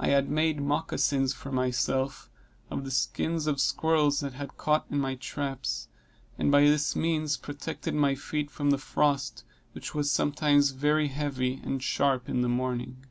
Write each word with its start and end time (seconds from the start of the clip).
I 0.00 0.08
had 0.08 0.28
made 0.28 0.60
moccasins 0.60 1.32
for 1.32 1.52
myself, 1.52 2.28
of 2.72 2.84
the 2.84 2.90
skins 2.90 3.46
of 3.46 3.60
squirrels 3.60 4.18
that 4.18 4.34
I 4.34 4.38
had 4.38 4.56
caught 4.56 4.86
in 4.90 4.98
my 4.98 5.14
traps, 5.14 5.86
and 6.36 6.50
by 6.50 6.62
this 6.62 6.96
means 6.96 7.36
protected 7.36 7.94
my 7.94 8.16
feet 8.16 8.50
from 8.50 8.70
the 8.70 8.78
frost, 8.78 9.44
which 9.74 9.94
was 9.94 10.10
sometimes 10.10 10.70
very 10.70 11.06
heavy 11.06 11.60
and 11.62 11.80
sharp 11.80 12.28
in 12.28 12.40
the 12.42 12.48
morning. 12.48 13.06